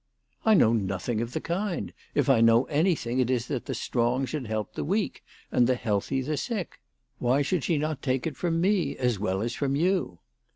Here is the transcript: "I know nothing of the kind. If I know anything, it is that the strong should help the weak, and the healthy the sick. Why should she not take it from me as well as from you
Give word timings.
"I 0.45 0.55
know 0.55 0.73
nothing 0.73 1.21
of 1.21 1.33
the 1.33 1.39
kind. 1.39 1.93
If 2.15 2.27
I 2.27 2.41
know 2.41 2.63
anything, 2.63 3.19
it 3.19 3.29
is 3.29 3.45
that 3.49 3.65
the 3.67 3.75
strong 3.75 4.25
should 4.25 4.47
help 4.47 4.73
the 4.73 4.83
weak, 4.83 5.23
and 5.51 5.67
the 5.67 5.75
healthy 5.75 6.21
the 6.21 6.37
sick. 6.37 6.79
Why 7.19 7.43
should 7.43 7.63
she 7.63 7.77
not 7.77 8.01
take 8.01 8.25
it 8.25 8.35
from 8.35 8.59
me 8.59 8.97
as 8.97 9.19
well 9.19 9.43
as 9.43 9.53
from 9.53 9.75
you 9.75 10.17